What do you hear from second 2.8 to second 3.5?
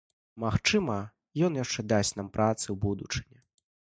будучыні.